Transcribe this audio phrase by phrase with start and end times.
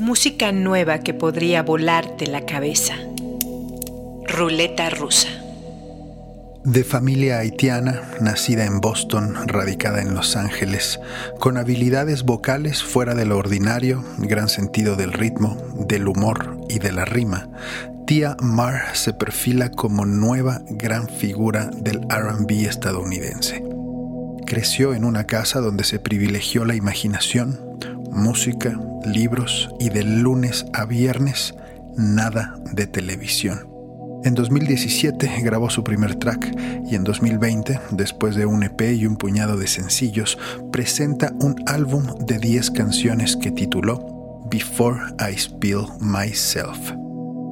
[0.00, 2.94] Música nueva que podría volarte la cabeza.
[4.26, 5.28] Ruleta rusa.
[6.64, 10.98] De familia haitiana, nacida en Boston, radicada en Los Ángeles,
[11.38, 16.92] con habilidades vocales fuera de lo ordinario, gran sentido del ritmo, del humor y de
[16.92, 17.50] la rima,
[18.06, 23.62] Tia Mar se perfila como nueva gran figura del RB estadounidense.
[24.46, 27.69] Creció en una casa donde se privilegió la imaginación,
[28.10, 31.54] música, libros y de lunes a viernes
[31.96, 33.68] nada de televisión.
[34.22, 36.54] En 2017 grabó su primer track
[36.86, 40.38] y en 2020, después de un EP y un puñado de sencillos,
[40.70, 47.09] presenta un álbum de 10 canciones que tituló Before I Spill Myself.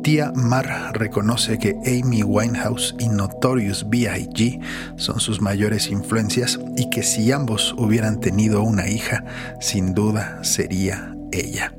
[0.08, 4.58] Tia Mar reconoce que Amy Winehouse y Notorious B.I.G.
[4.96, 9.22] son sus mayores influencias y que si ambos hubieran tenido una hija,
[9.60, 11.74] sin duda sería ella.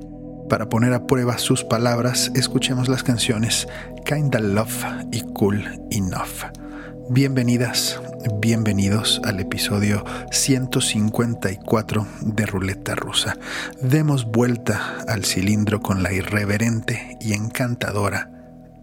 [0.48, 3.68] Para poner a prueba sus palabras, escuchemos las canciones
[4.06, 6.69] Kinda Love y Cool Enough.
[7.12, 8.00] Bienvenidas,
[8.36, 13.36] bienvenidos al episodio 154 de Ruleta Rusa.
[13.82, 18.30] Demos vuelta al cilindro con la irreverente y encantadora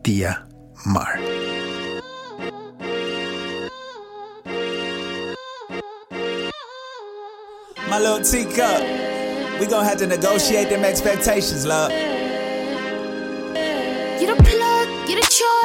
[0.03, 0.49] tía
[0.85, 1.21] Mar.
[7.89, 8.25] My little
[9.71, 11.93] gonna have to negotiate them expectations, love.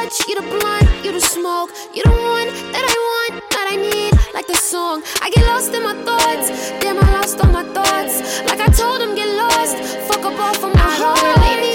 [0.01, 3.75] Charge, you the blunt, you the smoke, you the one that I want, that I
[3.75, 5.03] need, like the song.
[5.21, 6.49] I get lost in my thoughts,
[6.79, 8.21] damn, I lost all my thoughts.
[8.45, 11.37] Like I told them, get lost, fuck up off of my I heart.
[11.37, 11.70] really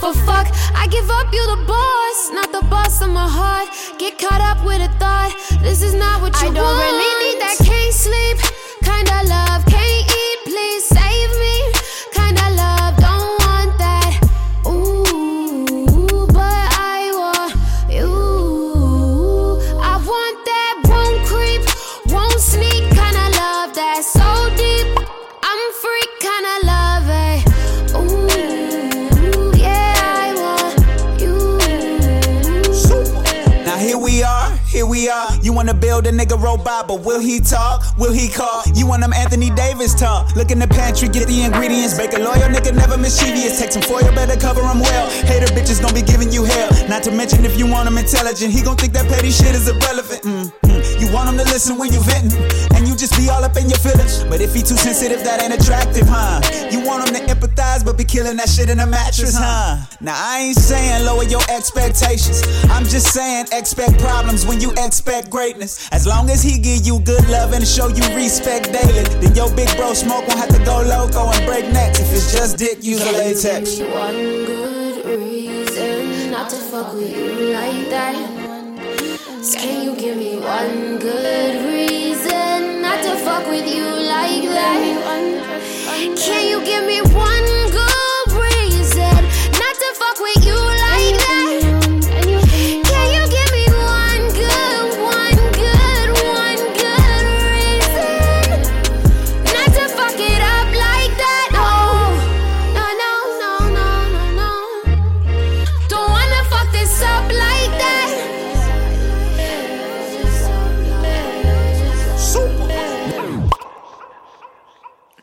[0.00, 0.46] for fuck?
[0.74, 3.68] I give up, you the boss, not the boss of my heart.
[3.98, 5.32] Get caught up with a thought.
[5.60, 7.56] This is not what you I don't really need that.
[7.58, 8.38] Can't sleep,
[8.82, 9.67] kinda love,
[35.58, 37.82] wanna build a nigga robot, but will he talk?
[37.98, 38.62] Will he call?
[38.76, 40.36] You want them Anthony Davis talk?
[40.36, 41.98] Look in the pantry, get the ingredients.
[41.98, 43.58] Bake a loyal nigga, never mischievous.
[43.58, 45.10] Take some foil, better cover him well.
[45.26, 46.70] Hater bitches don't be giving you hell.
[46.88, 49.66] Not to mention if you want him intelligent, he gon' think that petty shit is
[49.66, 50.22] irrelevant.
[50.22, 50.67] Mm.
[51.08, 52.36] You want him to listen when you venting,
[52.76, 54.24] and you just be all up in your feelings.
[54.24, 56.44] But if he too sensitive, that ain't attractive, huh?
[56.70, 59.80] You want him to empathize, but be killing that shit in a mattress, huh?
[60.02, 62.44] Now I ain't saying lower your expectations.
[62.68, 65.88] I'm just saying expect problems when you expect greatness.
[65.92, 69.48] As long as he give you good love and show you respect daily, then your
[69.56, 72.00] big bro smoke won't have to go loco and break necks.
[72.00, 73.80] If it's just dick, use a latex.
[73.80, 78.27] One good reason not to fuck with you like that.
[79.38, 85.62] Can you give me one good reason not to fuck with you like that?
[86.18, 89.14] Can you give me one good reason
[89.52, 90.67] not to fuck with you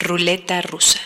[0.05, 0.99] Ruleta rusa.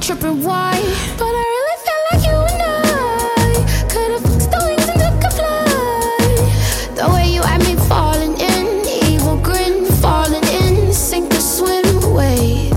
[0.00, 0.72] Tripping why?
[1.18, 2.74] But I really feel like you and I
[3.92, 5.66] could've fixed the wings and I could fly.
[6.96, 8.66] The way you had me falling in,
[9.04, 12.72] evil grin, falling in, sink or swim, wait.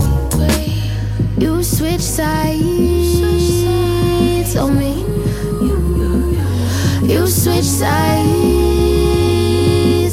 [1.38, 2.56] You switch sides
[4.56, 5.04] on me.
[7.10, 8.24] You switch sides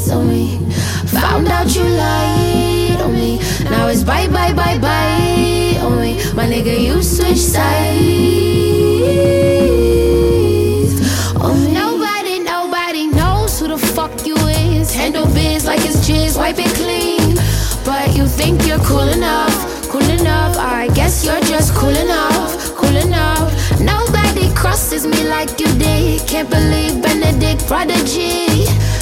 [0.09, 0.59] on me.
[1.07, 3.39] Found out you lied on me.
[3.65, 5.00] Now it's bye bye bye bye.
[6.71, 9.27] My you switch sides me.
[11.73, 14.93] Nobody, nobody knows who the fuck you is.
[14.93, 17.35] Handle biz like it's jizz, wipe it clean.
[17.83, 19.53] But you think you're cool enough,
[19.89, 20.55] cool enough.
[20.57, 23.51] I guess you're just cool enough, cool enough.
[23.81, 26.25] Nobody crosses me like you did.
[26.25, 28.47] Can't believe Benedict prodigy.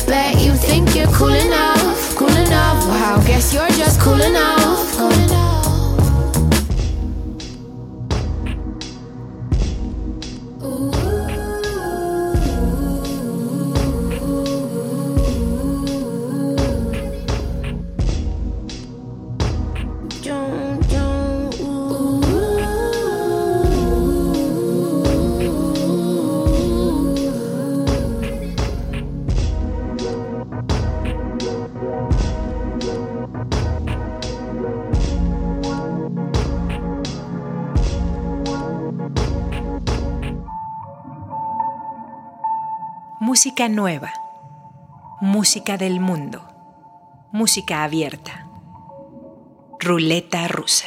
[0.08, 2.80] Bet you think you're cool enough, cool enough.
[2.88, 5.29] Wow, guess you're just cool enough, cool enough.
[43.60, 44.14] Música nueva.
[45.20, 46.48] Música del mundo.
[47.34, 48.48] Música abierta.
[49.82, 50.86] Ruleta rusa.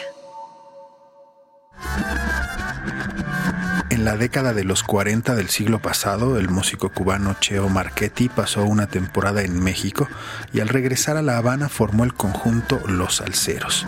[3.90, 8.64] En la década de los 40 del siglo pasado, el músico cubano Cheo Marchetti pasó
[8.64, 10.08] una temporada en México
[10.54, 13.86] y al regresar a La Habana formó el conjunto Los Salceros.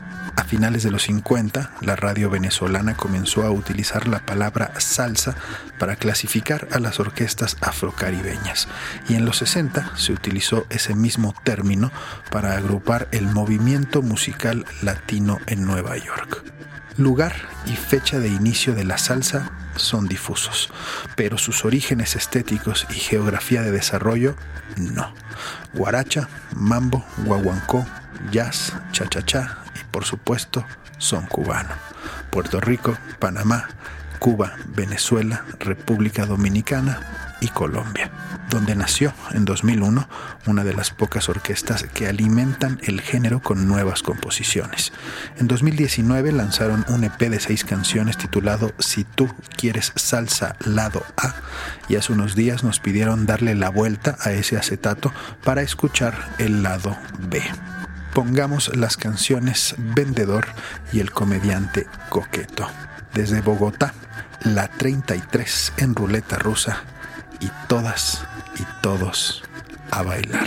[0.54, 5.34] Finales de los 50, la radio venezolana comenzó a utilizar la palabra salsa
[5.80, 8.68] para clasificar a las orquestas afrocaribeñas
[9.08, 11.90] y en los 60 se utilizó ese mismo término
[12.31, 16.44] para agrupar el movimiento musical latino en Nueva York.
[16.96, 17.34] Lugar
[17.67, 20.70] y fecha de inicio de la salsa son difusos,
[21.17, 24.36] pero sus orígenes estéticos y geografía de desarrollo
[24.76, 25.12] no.
[25.72, 27.84] Guaracha, mambo, guaguancó,
[28.31, 29.63] jazz, cha-cha-cha
[29.94, 30.67] por supuesto
[30.98, 31.70] son cubano.
[32.31, 33.69] Puerto Rico, Panamá,
[34.19, 38.10] Cuba, Venezuela, República Dominicana y Colombia,
[38.51, 40.08] donde nació en 2001
[40.46, 44.93] una de las pocas orquestas que alimentan el género con nuevas composiciones.
[45.39, 51.36] En 2019 lanzaron un EP de seis canciones titulado Si tú quieres salsa lado A
[51.89, 55.13] y hace unos días nos pidieron darle la vuelta a ese acetato
[55.44, 56.96] para escuchar el lado
[57.29, 57.41] B.
[58.14, 60.46] Pongamos las canciones Vendedor
[60.92, 62.68] y el comediante Coqueto.
[63.12, 63.92] Desde Bogotá,
[64.44, 66.84] la 33 en ruleta rusa
[67.40, 68.24] y todas
[68.56, 69.42] y todos
[69.90, 70.46] a bailar.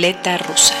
[0.00, 0.79] Ruleta rusa.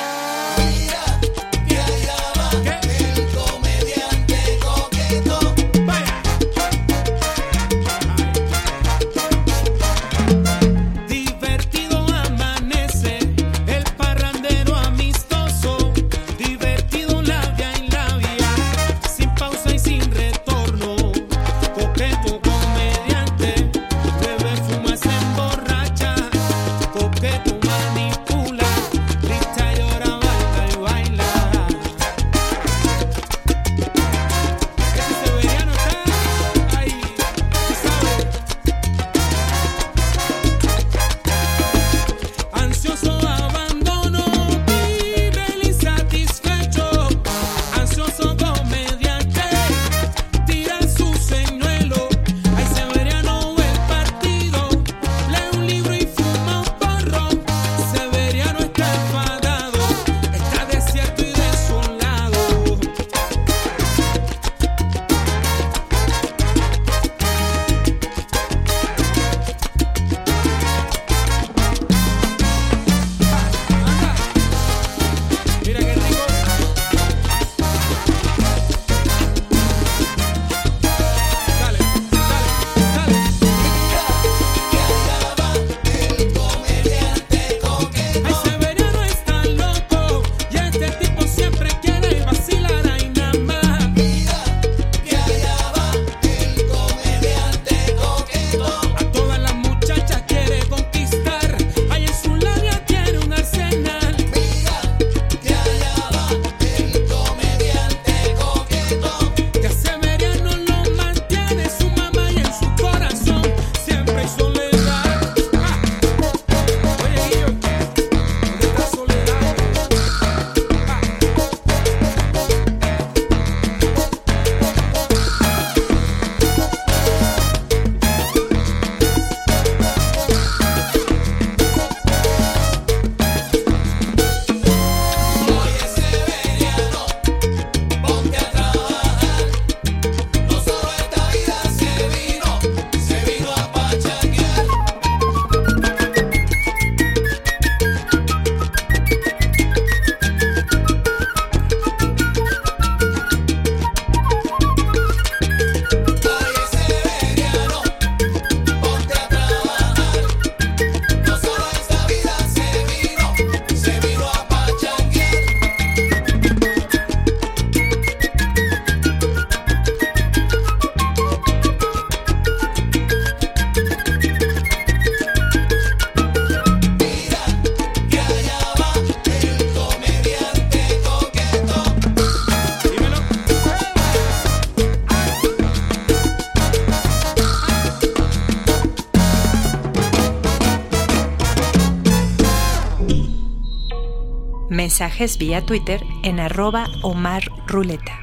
[195.38, 198.20] Vía Twitter en arroba Omar Ruleta.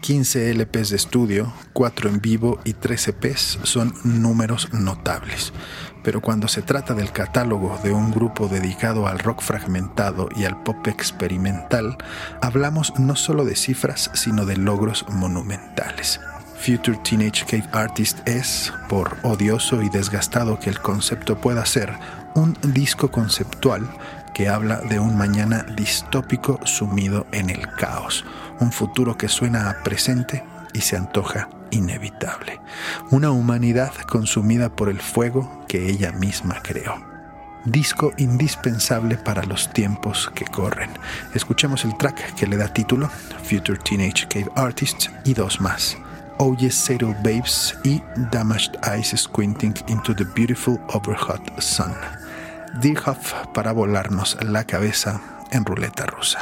[0.00, 5.52] 15 LPs de estudio, 4 en vivo y 3 EPs son números notables.
[6.02, 10.62] Pero cuando se trata del catálogo de un grupo dedicado al rock fragmentado y al
[10.62, 11.98] pop experimental,
[12.40, 16.18] hablamos no solo de cifras, sino de logros monumentales.
[16.58, 21.92] Future Teenage Cave Artist es, por odioso y desgastado que el concepto pueda ser,
[22.34, 23.88] un disco conceptual
[24.34, 28.24] que habla de un mañana distópico sumido en el caos,
[28.60, 32.60] un futuro que suena a presente y se antoja inevitable,
[33.10, 36.96] una humanidad consumida por el fuego que ella misma creó.
[37.64, 40.90] Disco indispensable para los tiempos que corren.
[41.34, 43.08] Escuchemos el track que le da título,
[43.42, 45.96] Future Teenage Cave Artists, y dos más.
[46.38, 51.94] Yes Saddle Babes y Damaged Eyes Squinting into the Beautiful Overhot Sun.
[52.80, 55.20] Dirhoff para volarnos la cabeza
[55.50, 56.38] en ruleta rusa.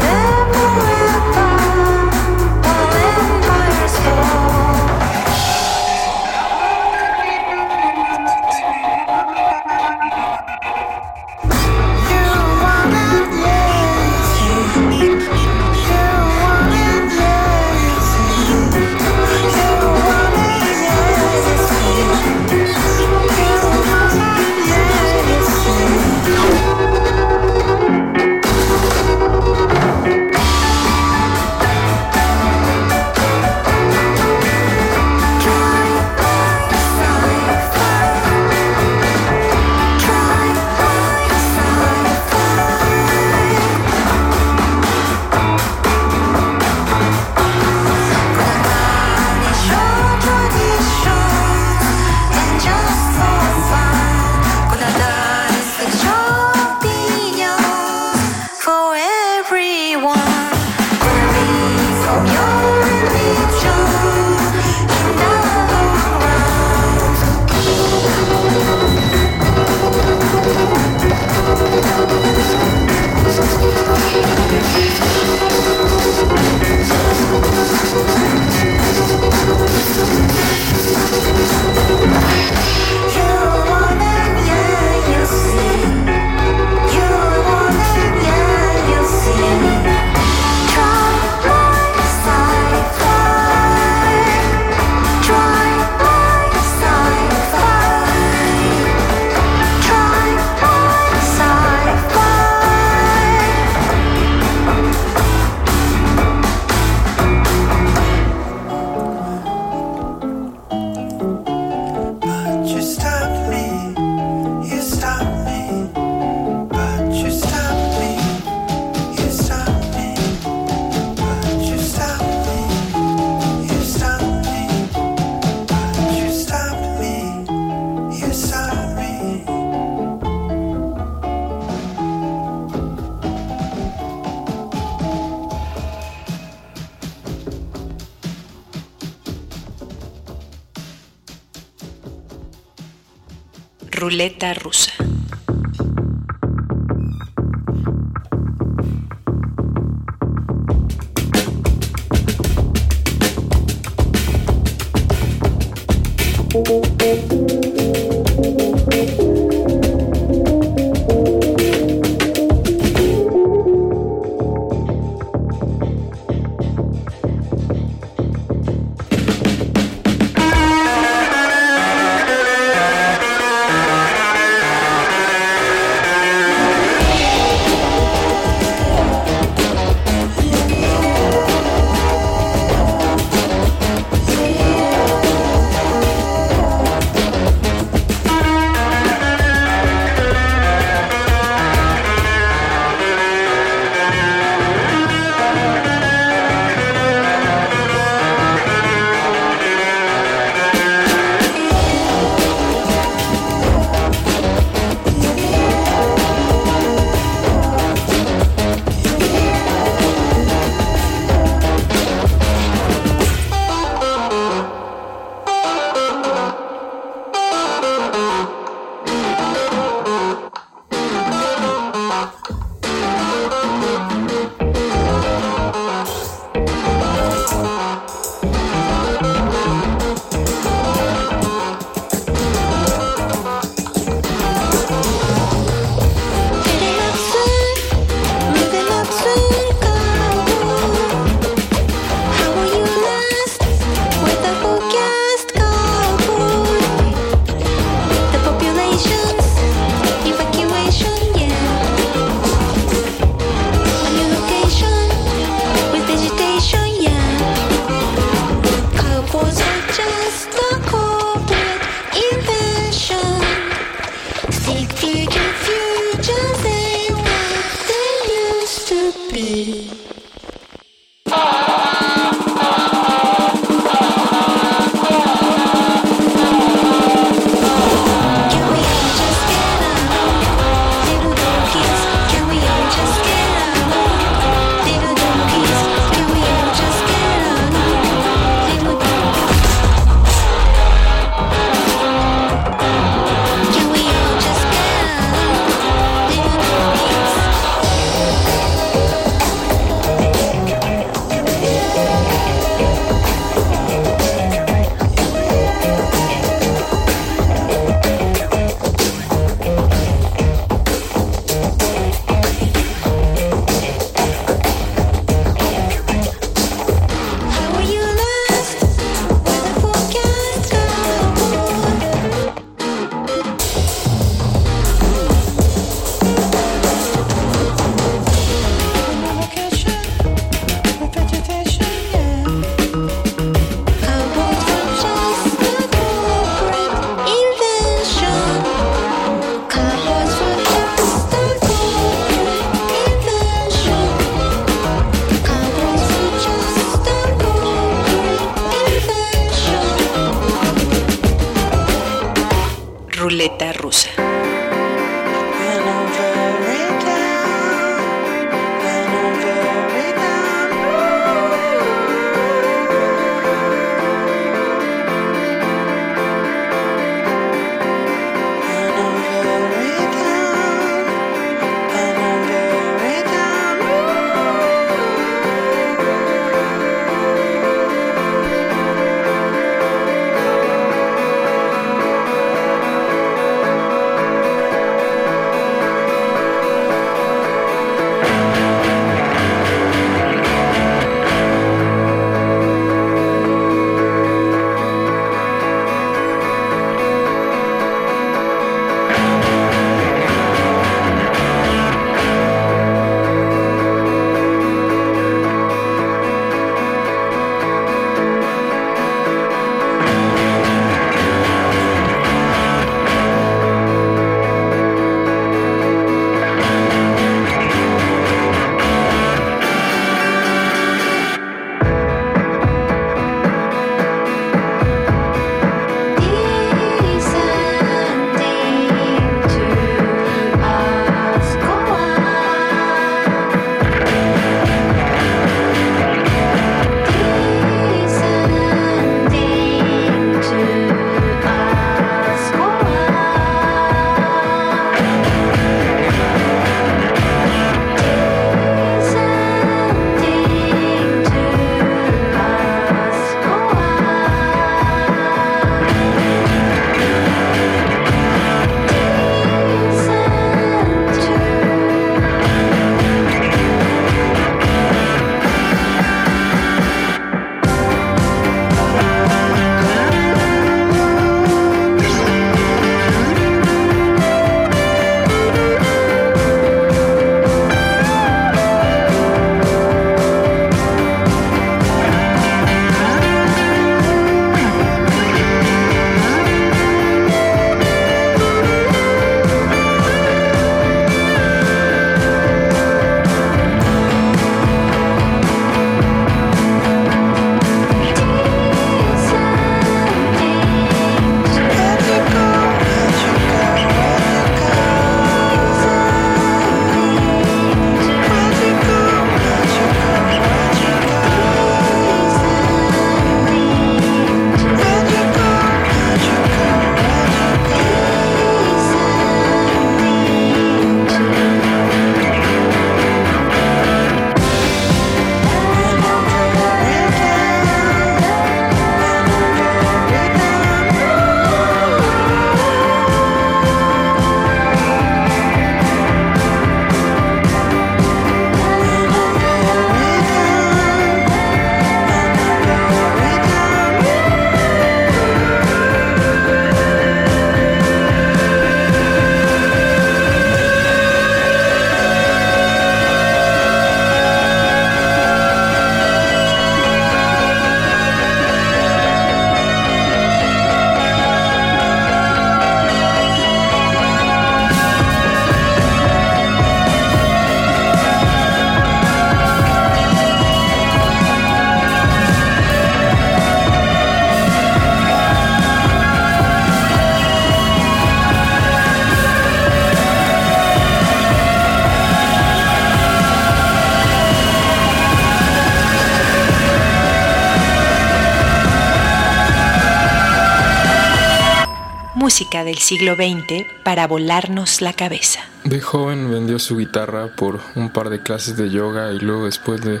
[592.26, 595.44] Música del siglo XX para volarnos la cabeza.
[595.62, 599.80] De joven vendió su guitarra por un par de clases de yoga y luego después
[599.80, 600.00] de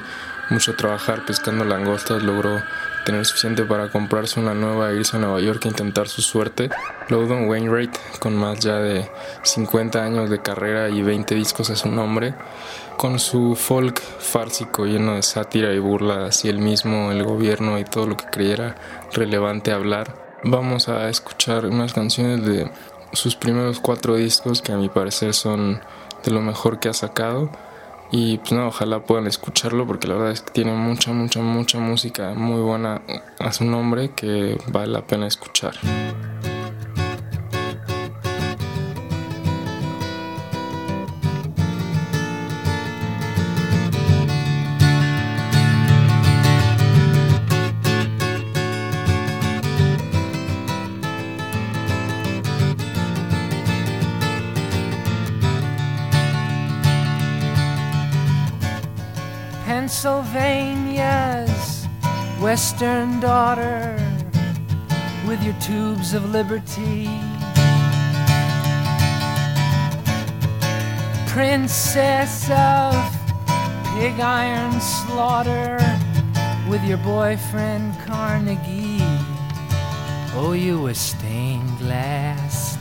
[0.50, 2.60] mucho trabajar pescando langostas logró
[3.04, 6.68] tener suficiente para comprarse una nueva e irse a Nueva York a intentar su suerte.
[7.10, 9.08] Loudon Wainwright, con más ya de
[9.44, 12.34] 50 años de carrera y 20 discos a su nombre,
[12.96, 17.84] con su folk fársico lleno de sátira y burla hacia el mismo, el gobierno y
[17.84, 18.74] todo lo que creyera
[19.12, 20.25] relevante hablar.
[20.44, 22.70] Vamos a escuchar unas canciones de
[23.12, 25.80] sus primeros cuatro discos que a mi parecer son
[26.24, 27.50] de lo mejor que ha sacado.
[28.12, 31.78] Y pues no, ojalá puedan escucharlo porque la verdad es que tiene mucha, mucha, mucha
[31.78, 33.02] música muy buena
[33.38, 35.74] a su nombre que vale la pena escuchar.
[59.96, 61.88] Transylvania's
[62.38, 63.96] western daughter
[65.26, 67.08] with your tubes of liberty.
[71.26, 72.94] Princess of
[73.96, 75.78] pig iron slaughter
[76.68, 78.98] with your boyfriend Carnegie.
[80.34, 82.76] Oh, you were stained glass,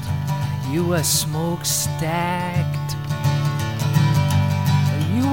[0.70, 2.85] you were smokestacked, you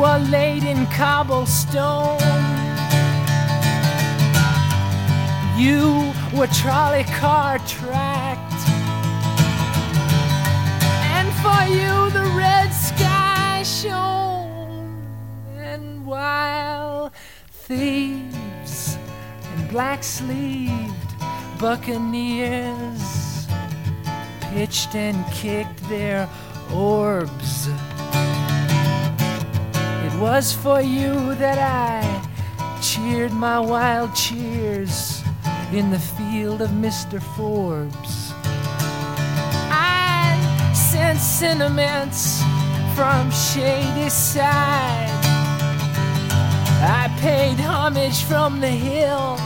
[0.02, 2.18] were laid in cobblestone.
[5.56, 8.62] You were trolley car tracked,
[11.14, 15.06] and for you the red sky shone.
[15.56, 17.12] And while
[17.68, 18.98] thieves
[19.54, 21.10] and black sleeved
[21.60, 23.46] buccaneers
[24.50, 26.28] pitched and kicked their
[26.74, 27.68] orbs.
[30.22, 35.20] Was for you that I cheered my wild cheers
[35.72, 37.20] in the field of Mr.
[37.34, 38.32] Forbes.
[39.68, 40.38] I
[40.74, 42.40] sent sentiments
[42.94, 45.10] from Shadyside.
[46.84, 49.36] I paid homage from the hill.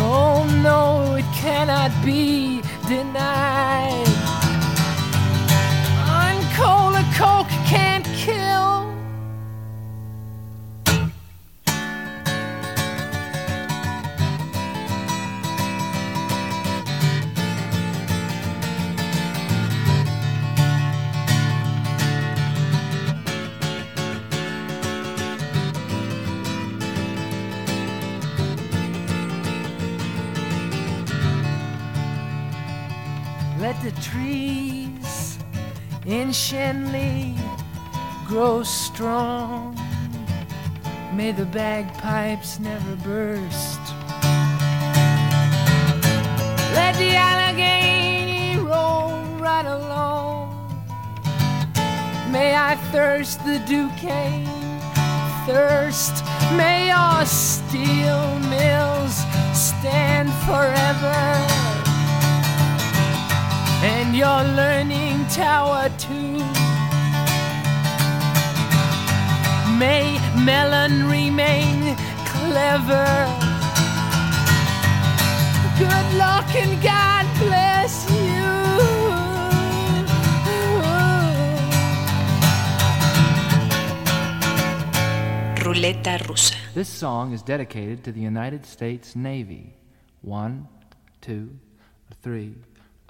[0.00, 4.08] Oh no, it cannot be denied.
[6.22, 7.51] On cola coke
[36.42, 37.38] Schenley
[38.26, 39.78] grow strong.
[41.14, 43.80] May the bagpipes never burst.
[46.74, 50.50] Let the Allegheny roll right along.
[52.32, 54.48] May I thirst the Duquesne
[55.46, 56.24] thirst.
[56.56, 59.14] May our steel mills
[59.54, 61.71] stand forever
[63.82, 66.38] and your learning tower too.
[69.76, 73.10] May Mellon remain clever.
[75.78, 78.42] Good luck and God bless you.
[85.64, 86.54] Ruleta rusa.
[86.74, 89.74] This song is dedicated to the United States Navy.
[90.20, 90.68] One,
[91.20, 91.50] two,
[92.22, 92.54] three,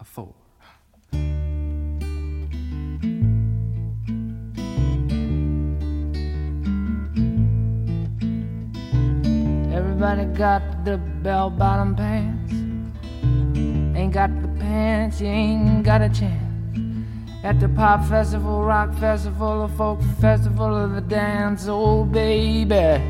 [0.04, 0.41] four.
[9.72, 12.53] Everybody got the bell bottom pants.
[13.96, 16.42] Ain't got the pants, you ain't got a chance.
[17.44, 23.01] At the pop festival, rock festival, or folk festival of the dance, oh baby.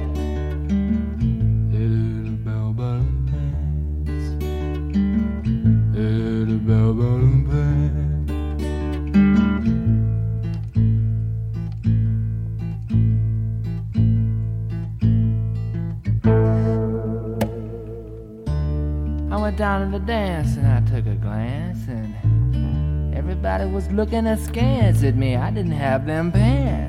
[19.79, 25.35] Down the dance and I took a glance and everybody was looking askance at me.
[25.35, 26.82] I didn't have them pants.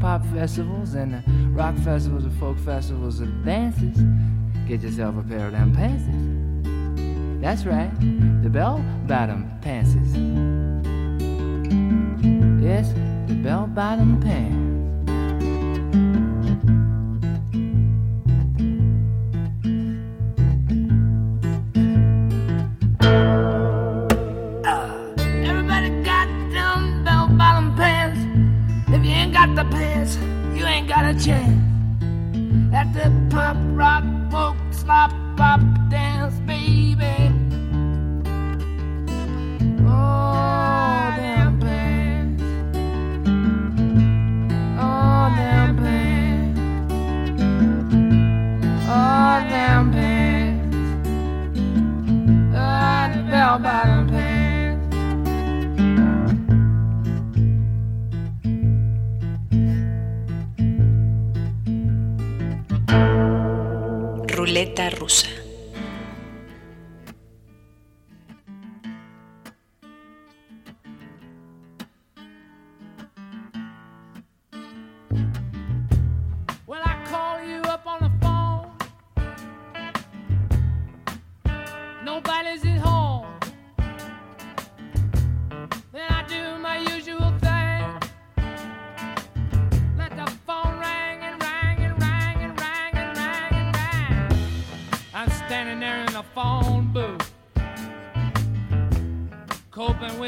[0.00, 4.02] Pop festivals and the rock festivals and folk festivals and dances,
[4.66, 7.42] get yourself a pair of them pantses.
[7.42, 7.90] That's right,
[8.42, 10.16] the bell bottom pantses.
[12.62, 12.92] Yes,
[13.28, 14.59] the bell bottom pants.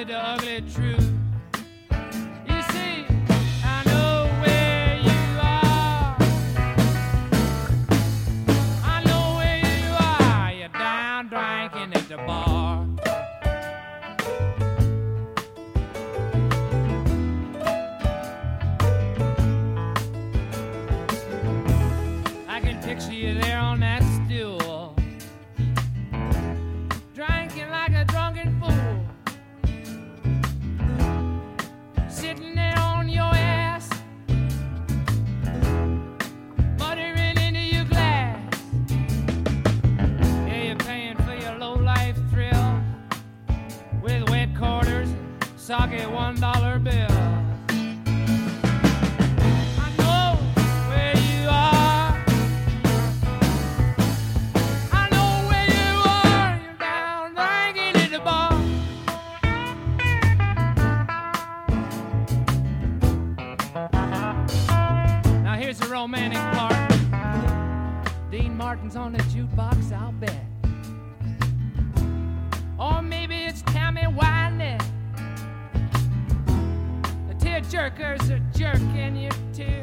[0.04, 1.01] The ugly truth.
[77.72, 79.82] jerkers are jerking you too.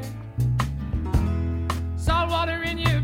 [1.97, 2.98] Salt water in you.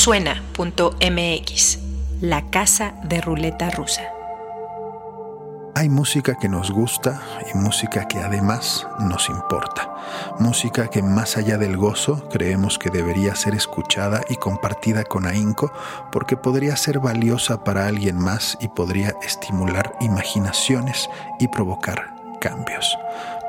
[0.00, 1.78] suena.mx,
[2.22, 4.00] la casa de ruleta rusa.
[5.74, 7.20] Hay música que nos gusta
[7.52, 9.94] y música que además nos importa.
[10.38, 15.70] Música que más allá del gozo creemos que debería ser escuchada y compartida con ahínco
[16.10, 22.96] porque podría ser valiosa para alguien más y podría estimular imaginaciones y provocar cambios.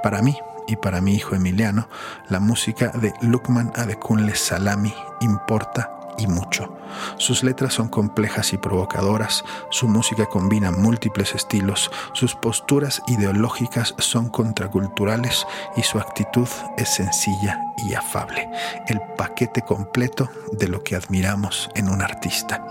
[0.04, 0.38] Para mí,
[0.68, 1.88] y para mi hijo Emiliano,
[2.28, 6.70] la música de Lukman Adekunle Salami importa y mucho.
[7.18, 14.30] Sus letras son complejas y provocadoras, su música combina múltiples estilos, sus posturas ideológicas son
[14.30, 18.50] contraculturales y su actitud es sencilla y afable.
[18.88, 22.68] El paquete completo de lo que admiramos en un artista.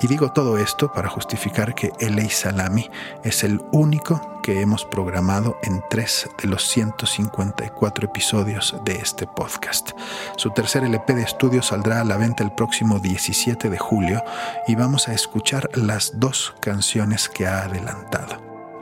[0.00, 2.28] Y digo todo esto para justificar que L.A.
[2.30, 2.90] Salami
[3.22, 9.92] es el único que hemos programado en tres de los 154 episodios de este podcast.
[10.36, 14.22] Su tercer LP de estudio saldrá a la venta el próximo 17 de julio
[14.66, 18.36] y vamos a escuchar las dos canciones que ha adelantado,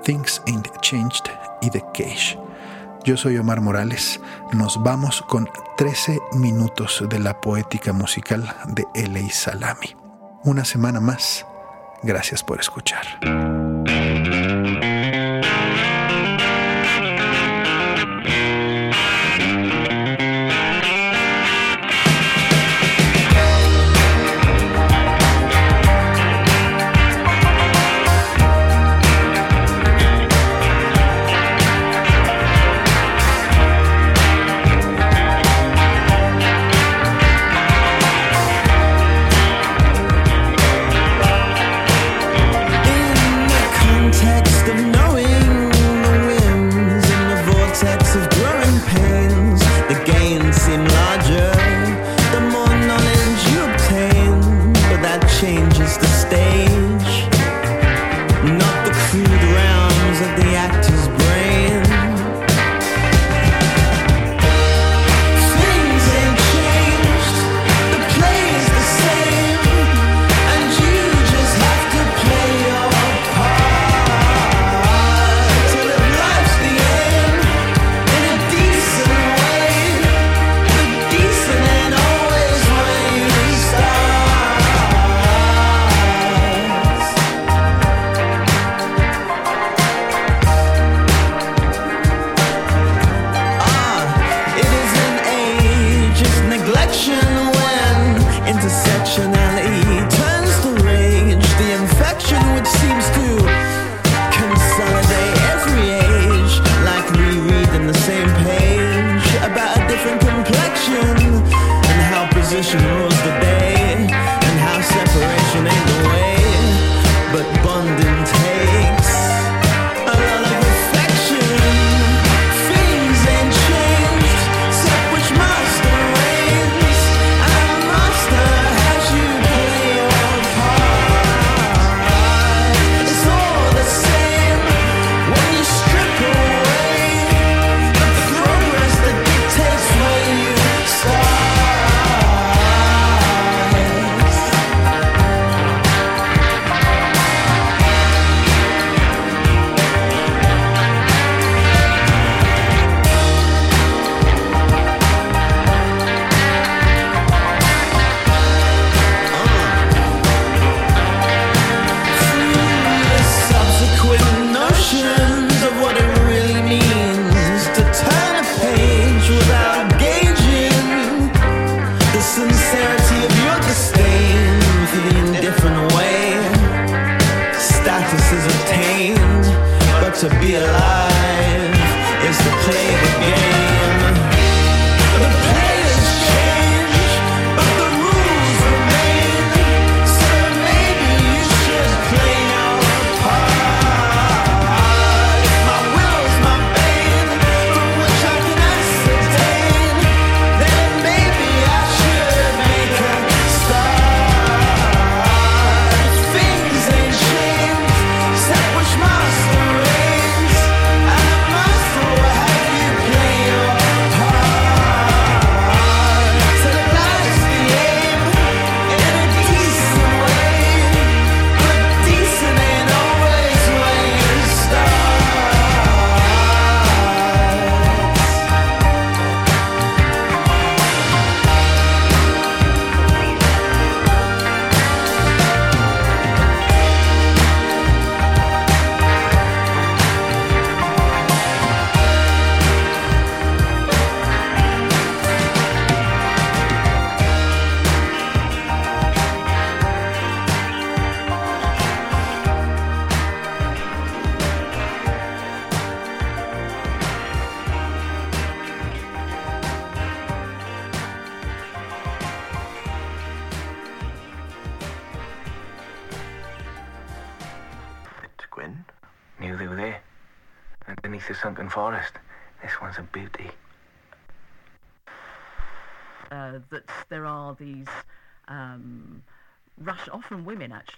[0.04, 1.24] Things Ain't Changed
[1.60, 2.38] y The Cage.
[3.04, 4.20] Yo soy Omar Morales,
[4.52, 9.28] nos vamos con 13 minutos de la poética musical de L.A.
[9.30, 9.96] Salami.
[10.44, 11.44] Una semana más,
[12.02, 13.71] gracias por escuchar.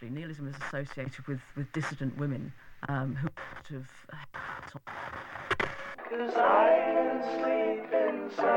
[0.05, 0.21] Actually.
[0.21, 2.53] Nihilism is associated with, with dissident women
[2.89, 3.29] um, who
[3.69, 3.91] sort of.
[6.11, 8.55] Cause I can sleep in Simon's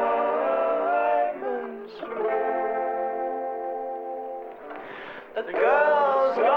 [5.36, 6.48] The girl's gone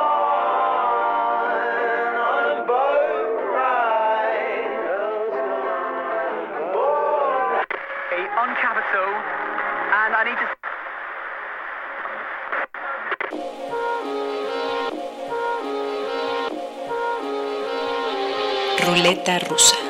[2.16, 2.64] on a
[8.38, 9.08] on Capital,
[9.92, 10.59] and I need to.
[18.90, 19.89] Ruleta rusa.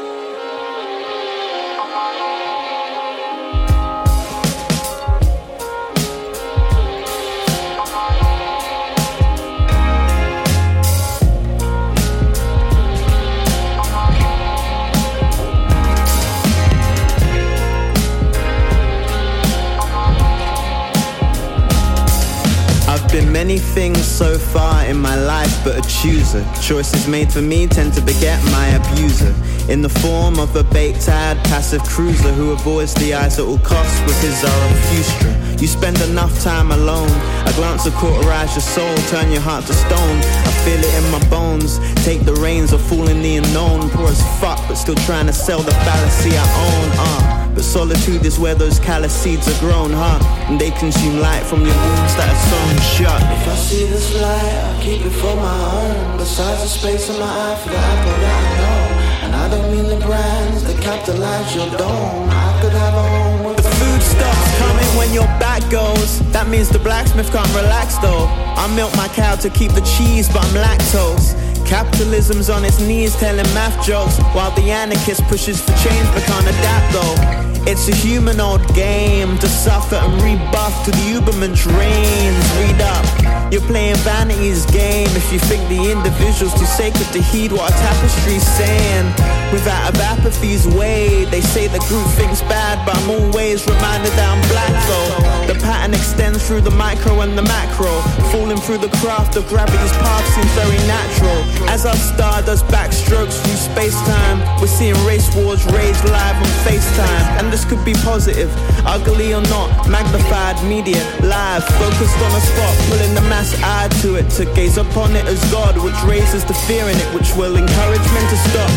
[24.21, 26.45] So far in my life, but a chooser.
[26.61, 29.35] Choices made for me tend to beget my abuser.
[29.73, 33.59] In the form of a baked tired passive cruiser who avoids the eyes at all
[33.61, 35.33] costs with his Zarathustra.
[35.59, 37.09] You spend enough time alone.
[37.49, 40.19] A glance will cauterize your soul, turn your heart to stone.
[40.49, 41.79] I feel it in my bones.
[42.05, 43.89] Take the reins of fooling the unknown.
[43.89, 46.89] Poor as fuck, but still trying to sell the fallacy I own.
[47.09, 47.55] Uh.
[47.55, 50.40] But solitude is where those callous seeds are grown, huh?
[50.59, 53.23] They consume light from your wounds that are sewn shut.
[53.39, 56.19] If I see this light, I keep it for my own.
[56.19, 58.81] Besides the space in my eye for the apple that I know.
[59.25, 62.29] And I don't mean the brands that capitalize your dome.
[62.29, 66.19] I could have a home with The food stops coming when your back goes.
[66.33, 68.27] That means the blacksmith can't relax though.
[68.59, 71.39] I milk my cow to keep the cheese, but I'm lactose.
[71.65, 76.49] Capitalism's on its knees telling math jokes While the anarchist pushes for change but can't
[76.49, 82.51] adapt though It's a human old game to suffer and rebuff to the Uberman's reigns
[82.59, 83.20] Read up,
[83.51, 87.75] you're playing vanity's game If you think the individual's too sacred to heed what a
[87.75, 89.07] tapestry's saying.
[89.53, 94.29] Without of apathy's way They say the group thinks bad but I'm always reminded that
[94.31, 95.53] I'm black though.
[95.53, 97.91] The pattern extends through the micro and the macro
[98.31, 101.39] Falling through the craft of gravity's path seems very natural.
[101.69, 107.43] As our star does backstrokes through space-time We're seeing race wars rage live on FaceTime.
[107.43, 108.51] And this could be positive,
[108.87, 114.17] ugly or not Magnified media, live, focused on a spot Pulling the mass eye to
[114.17, 117.57] it To gaze upon it as God Which raises the fear in it Which will
[117.57, 118.71] encourage men to stop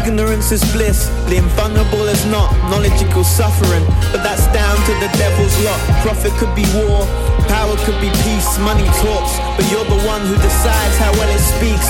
[0.00, 5.10] Ignorance is bliss, the invulnerable is not Knowledge equals suffering, but that's down to the
[5.20, 7.04] devil's lot Profit could be war,
[7.52, 11.42] power could be peace Money talks, but you're the one who decides how well it
[11.56, 11.88] speaks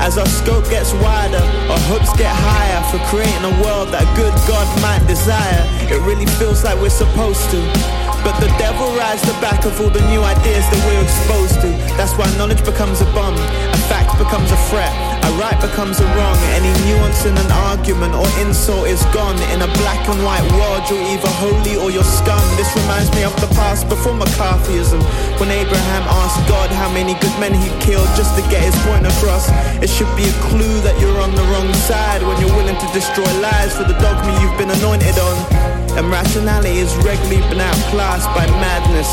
[0.00, 4.08] as our scope gets wider, our hopes get higher for creating a world that a
[4.16, 5.60] good God might desire.
[5.92, 8.09] It really feels like we're supposed to.
[8.20, 11.70] But the devil rides the back of all the new ideas that we're exposed to.
[11.96, 14.92] That's why knowledge becomes a bomb, a fact becomes a threat,
[15.24, 16.36] a right becomes a wrong.
[16.52, 19.40] Any nuance in an argument or insult is gone.
[19.56, 22.44] In a black and white world, you're either holy or you're scum.
[22.60, 25.00] This reminds me of the past before McCarthyism,
[25.40, 29.08] when Abraham asked God how many good men he'd killed just to get his point
[29.08, 29.48] across.
[29.80, 32.88] It should be a clue that you're on the wrong side when you're willing to
[32.92, 35.79] destroy lies for the dogma you've been anointed on.
[35.96, 39.10] And rationality is regularly been outclassed by madness.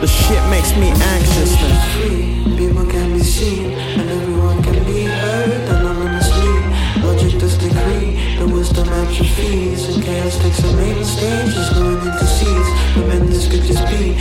[0.00, 1.56] The shit makes me anxious.
[1.94, 2.56] free.
[2.56, 7.02] People can be seen, and everyone can be heard anonymously.
[7.02, 11.54] Logic does decree, the wisdom atrophies, and chaos takes a main stage.
[11.56, 12.70] Is going into seeds.
[12.96, 14.16] But this could just be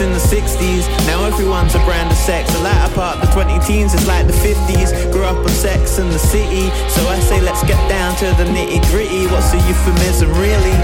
[0.00, 0.88] in the 60s.
[1.06, 2.52] Now everyone's a brand of sex.
[2.52, 5.12] The latter part, the 20 teens, is like the 50s.
[5.12, 6.70] Grew up on sex in the city.
[6.88, 9.26] So I say, let's get down to the nitty gritty.
[9.26, 10.74] What's a euphemism, really?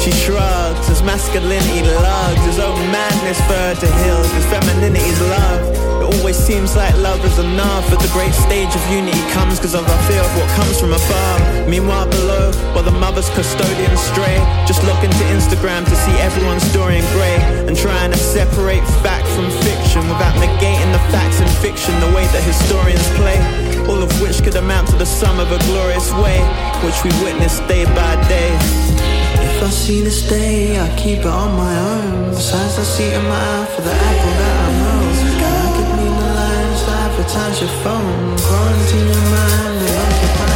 [0.00, 2.40] She shrugs as masculinity lugs.
[2.50, 4.16] As oh madness for to heal.
[4.16, 5.97] As femininity's love.
[6.08, 7.84] It always seems like love is enough.
[7.90, 10.96] But the great stage of unity comes because of our fear of what comes from
[10.96, 11.68] above.
[11.68, 16.96] Meanwhile, below, while the mother's custodians stray, just look into Instagram to see everyone's story
[16.96, 17.36] in grey.
[17.68, 22.24] And trying to separate fact from fiction without negating the facts in fiction the way
[22.32, 23.36] that historians play.
[23.84, 26.40] All of which could amount to the sum of a glorious way,
[26.84, 28.56] which we witness day by day.
[29.44, 32.30] If I see this day, I keep it on my own.
[32.30, 35.37] Besides, I see in my eye for the apple that I know.
[37.28, 38.36] Advertise your phone.
[38.38, 40.47] Quarantine your mind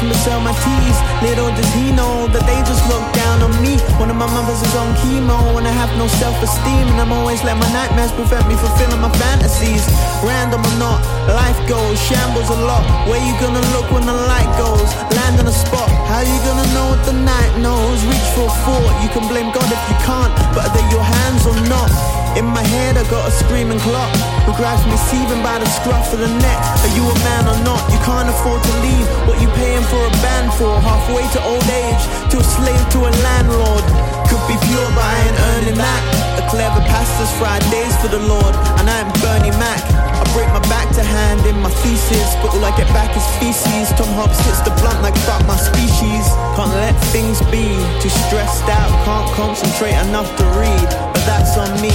[0.00, 0.96] him to sell my teas.
[1.20, 3.76] Little does he know that they just look down on me.
[4.00, 7.44] One of my mothers is on chemo, and I have no self-esteem, and I'm always
[7.44, 9.84] let my nightmares prevent me fulfilling my fantasies.
[10.24, 12.84] Random or not, life goes shambles a lot.
[13.08, 14.88] Where you gonna look when the light goes?
[15.16, 15.90] Land on a spot.
[16.08, 18.00] How you gonna know what the night knows?
[18.08, 18.94] Reach for a thought.
[19.04, 22.19] You can blame God if you can't, but are they your hands or not?
[22.38, 24.14] In my head, I got a screaming clock
[24.46, 26.60] who grabs me seething by the scruff of the neck.
[26.86, 27.82] Are you a man or not?
[27.90, 29.06] You can't afford to leave.
[29.26, 30.70] What you paying for a band for?
[30.78, 33.82] Halfway to old age, to a slave to a landlord.
[34.30, 36.02] Could be pure, but I ain't earning that.
[36.38, 39.82] A clever pastor's Fridays for the Lord, and I am Bernie Mac.
[39.90, 43.26] I break my back to hand in my thesis, but all I get back is
[43.42, 43.90] feces.
[43.98, 46.24] Tom Hobbes hits the blunt like fuck my species.
[46.54, 48.90] Can't let things be too stressed out.
[49.02, 50.88] Can't concentrate enough to read,
[51.30, 51.94] that's on me.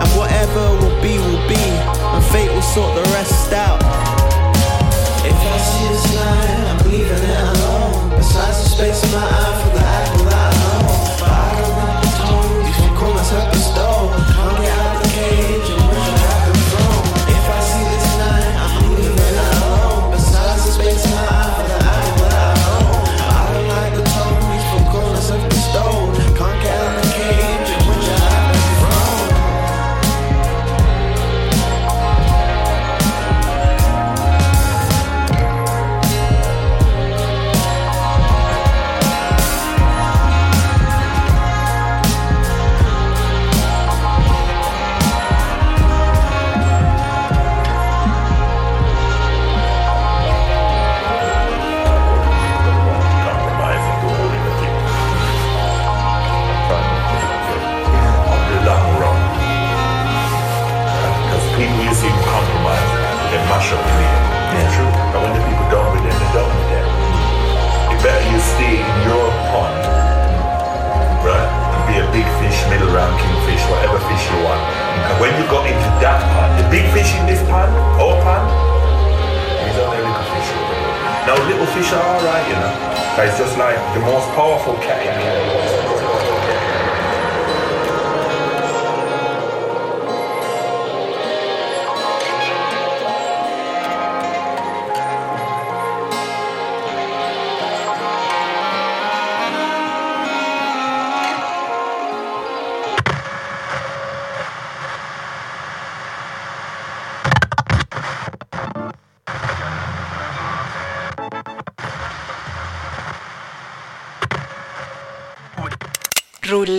[0.00, 1.64] And whatever will be, will be,
[2.14, 3.80] and fate will sort the rest out.
[5.30, 8.10] If I see this line, I'm leaving it alone.
[8.16, 10.29] Besides the space in my eye for the apple